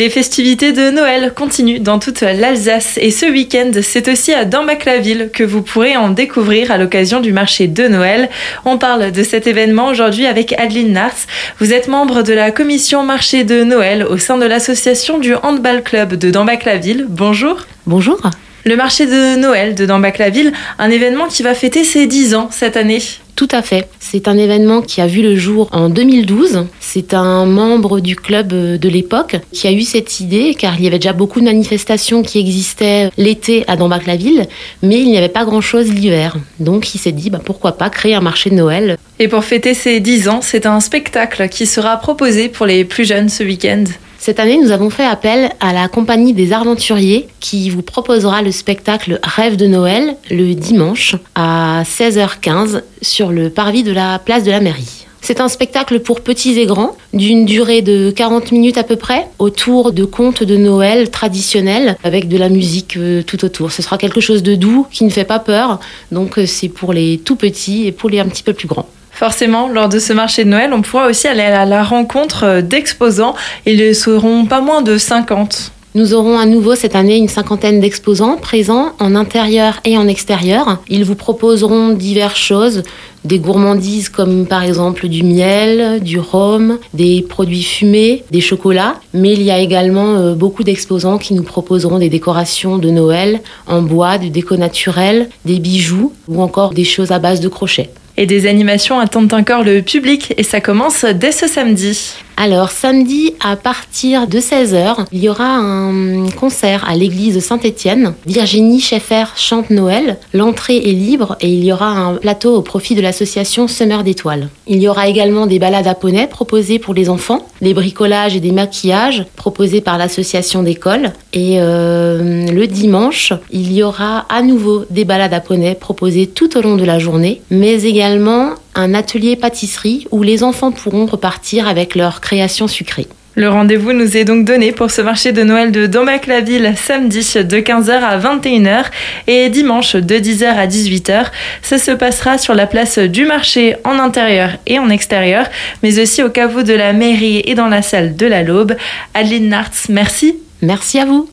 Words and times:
Les 0.00 0.08
festivités 0.08 0.72
de 0.72 0.88
Noël 0.88 1.34
continuent 1.36 1.82
dans 1.82 1.98
toute 1.98 2.22
l'Alsace 2.22 2.96
et 3.02 3.10
ce 3.10 3.26
week-end, 3.26 3.70
c'est 3.82 4.08
aussi 4.08 4.32
à 4.32 4.46
Dambac-la-Ville 4.46 5.28
que 5.30 5.44
vous 5.44 5.60
pourrez 5.60 5.94
en 5.94 6.08
découvrir 6.08 6.70
à 6.70 6.78
l'occasion 6.78 7.20
du 7.20 7.34
marché 7.34 7.66
de 7.66 7.86
Noël. 7.86 8.30
On 8.64 8.78
parle 8.78 9.12
de 9.12 9.22
cet 9.22 9.46
événement 9.46 9.88
aujourd'hui 9.88 10.24
avec 10.24 10.54
Adeline 10.58 10.94
Nars. 10.94 11.26
Vous 11.58 11.74
êtes 11.74 11.86
membre 11.86 12.22
de 12.22 12.32
la 12.32 12.50
commission 12.50 13.02
marché 13.02 13.44
de 13.44 13.62
Noël 13.62 14.02
au 14.02 14.16
sein 14.16 14.38
de 14.38 14.46
l'association 14.46 15.18
du 15.18 15.34
Handball 15.34 15.82
Club 15.82 16.14
de 16.14 16.30
Dambac-la-Ville. 16.30 17.04
Bonjour. 17.06 17.66
Bonjour. 17.84 18.22
Le 18.64 18.76
marché 18.76 19.04
de 19.04 19.36
Noël 19.36 19.74
de 19.74 19.84
Dambac-la-Ville, 19.84 20.54
un 20.78 20.90
événement 20.90 21.26
qui 21.26 21.42
va 21.42 21.52
fêter 21.52 21.84
ses 21.84 22.06
10 22.06 22.34
ans 22.34 22.48
cette 22.50 22.78
année. 22.78 23.02
Tout 23.40 23.48
à 23.52 23.62
fait. 23.62 23.88
C'est 24.00 24.28
un 24.28 24.36
événement 24.36 24.82
qui 24.82 25.00
a 25.00 25.06
vu 25.06 25.22
le 25.22 25.34
jour 25.34 25.70
en 25.72 25.88
2012. 25.88 26.66
C'est 26.78 27.14
un 27.14 27.46
membre 27.46 28.00
du 28.00 28.14
club 28.14 28.48
de 28.48 28.88
l'époque 28.90 29.36
qui 29.50 29.66
a 29.66 29.72
eu 29.72 29.80
cette 29.80 30.20
idée, 30.20 30.54
car 30.54 30.74
il 30.78 30.84
y 30.84 30.86
avait 30.86 30.98
déjà 30.98 31.14
beaucoup 31.14 31.40
de 31.40 31.46
manifestations 31.46 32.22
qui 32.22 32.38
existaient 32.38 33.08
l'été 33.16 33.64
à 33.66 33.76
Dambac-la-Ville, 33.76 34.46
mais 34.82 34.98
il 34.98 35.06
n'y 35.06 35.16
avait 35.16 35.30
pas 35.30 35.46
grand-chose 35.46 35.90
l'hiver. 35.90 36.36
Donc 36.58 36.94
il 36.94 36.98
s'est 36.98 37.12
dit, 37.12 37.30
bah, 37.30 37.40
pourquoi 37.42 37.78
pas 37.78 37.88
créer 37.88 38.14
un 38.14 38.20
marché 38.20 38.50
de 38.50 38.56
Noël. 38.56 38.98
Et 39.18 39.26
pour 39.26 39.42
fêter 39.42 39.72
ses 39.72 40.00
10 40.00 40.28
ans, 40.28 40.40
c'est 40.42 40.66
un 40.66 40.80
spectacle 40.80 41.48
qui 41.48 41.64
sera 41.64 41.96
proposé 41.96 42.50
pour 42.50 42.66
les 42.66 42.84
plus 42.84 43.06
jeunes 43.06 43.30
ce 43.30 43.42
week-end. 43.42 43.84
Cette 44.22 44.38
année, 44.38 44.58
nous 44.58 44.70
avons 44.70 44.90
fait 44.90 45.06
appel 45.06 45.50
à 45.60 45.72
la 45.72 45.88
compagnie 45.88 46.34
des 46.34 46.52
Aventuriers 46.52 47.26
qui 47.40 47.70
vous 47.70 47.80
proposera 47.80 48.42
le 48.42 48.52
spectacle 48.52 49.18
Rêve 49.22 49.56
de 49.56 49.66
Noël 49.66 50.14
le 50.30 50.52
dimanche 50.52 51.16
à 51.34 51.84
16h15 51.84 52.82
sur 53.00 53.32
le 53.32 53.48
parvis 53.48 53.82
de 53.82 53.92
la 53.92 54.18
place 54.18 54.44
de 54.44 54.50
la 54.50 54.60
mairie. 54.60 55.06
C'est 55.22 55.40
un 55.40 55.48
spectacle 55.48 56.00
pour 56.00 56.20
petits 56.20 56.58
et 56.58 56.66
grands, 56.66 56.98
d'une 57.14 57.46
durée 57.46 57.80
de 57.80 58.10
40 58.10 58.52
minutes 58.52 58.76
à 58.76 58.84
peu 58.84 58.96
près, 58.96 59.26
autour 59.38 59.90
de 59.90 60.04
contes 60.04 60.42
de 60.42 60.58
Noël 60.58 61.08
traditionnels, 61.08 61.96
avec 62.04 62.28
de 62.28 62.36
la 62.36 62.50
musique 62.50 62.98
euh, 62.98 63.22
tout 63.22 63.42
autour. 63.42 63.72
Ce 63.72 63.80
sera 63.80 63.96
quelque 63.96 64.20
chose 64.20 64.42
de 64.42 64.54
doux, 64.54 64.86
qui 64.90 65.04
ne 65.04 65.10
fait 65.10 65.24
pas 65.24 65.38
peur, 65.38 65.80
donc 66.12 66.38
euh, 66.38 66.44
c'est 66.44 66.68
pour 66.68 66.92
les 66.92 67.16
tout 67.18 67.36
petits 67.36 67.86
et 67.86 67.92
pour 67.92 68.10
les 68.10 68.20
un 68.20 68.28
petit 68.28 68.42
peu 68.42 68.52
plus 68.52 68.68
grands. 68.68 68.86
Forcément, 69.20 69.68
lors 69.68 69.90
de 69.90 69.98
ce 69.98 70.14
marché 70.14 70.44
de 70.44 70.48
Noël, 70.48 70.72
on 70.72 70.80
pourra 70.80 71.06
aussi 71.06 71.28
aller 71.28 71.42
à 71.42 71.66
la 71.66 71.84
rencontre 71.84 72.44
euh, 72.44 72.62
d'exposants. 72.62 73.34
Ils 73.66 73.94
seront 73.94 74.46
pas 74.46 74.62
moins 74.62 74.80
de 74.80 74.96
50. 74.96 75.72
Nous 75.94 76.14
aurons 76.14 76.38
à 76.38 76.46
nouveau 76.46 76.74
cette 76.74 76.96
année 76.96 77.18
une 77.18 77.28
cinquantaine 77.28 77.80
d'exposants 77.80 78.38
présents 78.38 78.92
en 78.98 79.14
intérieur 79.14 79.80
et 79.84 79.98
en 79.98 80.08
extérieur. 80.08 80.78
Ils 80.88 81.04
vous 81.04 81.16
proposeront 81.16 81.90
diverses 81.90 82.38
choses, 82.38 82.82
des 83.26 83.38
gourmandises 83.38 84.08
comme 84.08 84.46
par 84.46 84.62
exemple 84.62 85.06
du 85.06 85.22
miel, 85.22 86.02
du 86.02 86.18
rhum, 86.18 86.78
des 86.94 87.20
produits 87.20 87.62
fumés, 87.62 88.24
des 88.30 88.40
chocolats, 88.40 88.94
mais 89.12 89.34
il 89.34 89.42
y 89.42 89.50
a 89.50 89.58
également 89.58 90.14
euh, 90.14 90.34
beaucoup 90.34 90.64
d'exposants 90.64 91.18
qui 91.18 91.34
nous 91.34 91.42
proposeront 91.42 91.98
des 91.98 92.08
décorations 92.08 92.78
de 92.78 92.88
Noël 92.88 93.40
en 93.66 93.82
bois, 93.82 94.16
du 94.16 94.30
déco 94.30 94.56
naturel, 94.56 95.28
des 95.44 95.58
bijoux 95.58 96.14
ou 96.26 96.40
encore 96.40 96.72
des 96.72 96.84
choses 96.84 97.12
à 97.12 97.18
base 97.18 97.40
de 97.40 97.48
crochets. 97.48 97.90
Et 98.20 98.26
des 98.26 98.46
animations 98.46 99.00
attendent 99.00 99.32
encore 99.32 99.64
le 99.64 99.80
public 99.80 100.34
et 100.36 100.42
ça 100.42 100.60
commence 100.60 101.06
dès 101.06 101.32
ce 101.32 101.48
samedi. 101.48 102.16
Alors 102.42 102.70
samedi 102.70 103.34
à 103.40 103.54
partir 103.54 104.26
de 104.26 104.38
16h, 104.38 105.04
il 105.12 105.22
y 105.22 105.28
aura 105.28 105.56
un 105.56 106.30
concert 106.30 106.88
à 106.88 106.96
l'église 106.96 107.38
Saint-Étienne. 107.40 108.14
Virginie 108.24 108.80
Schaeffer 108.80 109.24
chante 109.36 109.68
Noël. 109.68 110.16
L'entrée 110.32 110.78
est 110.78 110.94
libre 110.94 111.36
et 111.42 111.52
il 111.52 111.62
y 111.62 111.70
aura 111.70 111.88
un 111.88 112.14
plateau 112.14 112.56
au 112.56 112.62
profit 112.62 112.94
de 112.94 113.02
l'association 113.02 113.68
Semeur 113.68 114.04
d'étoiles. 114.04 114.48
Il 114.66 114.80
y 114.80 114.88
aura 114.88 115.06
également 115.06 115.46
des 115.46 115.58
balades 115.58 115.86
à 115.86 115.94
poney 115.94 116.26
proposées 116.28 116.78
pour 116.78 116.94
les 116.94 117.10
enfants, 117.10 117.46
des 117.60 117.74
bricolages 117.74 118.34
et 118.34 118.40
des 118.40 118.52
maquillages 118.52 119.26
proposés 119.36 119.82
par 119.82 119.98
l'association 119.98 120.62
d'école. 120.62 121.12
Et 121.34 121.56
euh, 121.58 122.50
le 122.50 122.66
dimanche, 122.66 123.34
il 123.50 123.70
y 123.70 123.82
aura 123.82 124.24
à 124.30 124.40
nouveau 124.40 124.86
des 124.88 125.04
balades 125.04 125.34
à 125.34 125.40
poney 125.40 125.74
proposées 125.74 126.26
tout 126.26 126.56
au 126.56 126.62
long 126.62 126.76
de 126.76 126.84
la 126.84 126.98
journée, 126.98 127.42
mais 127.50 127.82
également 127.82 128.54
un 128.74 128.94
atelier 128.94 129.36
pâtisserie 129.36 130.06
où 130.10 130.22
les 130.22 130.42
enfants 130.42 130.72
pourront 130.72 131.06
repartir 131.06 131.68
avec 131.68 131.94
leur 131.94 132.20
création 132.20 132.68
sucrée. 132.68 133.08
Le 133.36 133.48
rendez-vous 133.48 133.92
nous 133.92 134.16
est 134.16 134.24
donc 134.24 134.44
donné 134.44 134.72
pour 134.72 134.90
ce 134.90 135.00
marché 135.00 135.30
de 135.30 135.44
Noël 135.44 135.70
de 135.70 135.86
Dombac-la-Ville 135.86 136.74
samedi 136.76 137.20
de 137.36 137.56
15h 137.58 137.92
à 137.92 138.18
21h 138.18 138.86
et 139.28 139.48
dimanche 139.48 139.94
de 139.94 140.16
10h 140.16 140.46
à 140.46 140.66
18h. 140.66 141.26
Ça 141.62 141.78
se 141.78 141.92
passera 141.92 142.38
sur 142.38 142.54
la 142.54 142.66
place 142.66 142.98
du 142.98 143.24
marché 143.24 143.76
en 143.84 144.00
intérieur 144.00 144.50
et 144.66 144.80
en 144.80 144.90
extérieur, 144.90 145.46
mais 145.84 146.00
aussi 146.00 146.24
au 146.24 146.28
caveau 146.28 146.64
de 146.64 146.74
la 146.74 146.92
mairie 146.92 147.42
et 147.44 147.54
dans 147.54 147.68
la 147.68 147.82
salle 147.82 148.16
de 148.16 148.26
la 148.26 148.42
Laube. 148.42 148.74
Adeline 149.14 149.48
Nartz, 149.48 149.88
merci. 149.88 150.36
Merci 150.60 150.98
à 150.98 151.04
vous. 151.04 151.28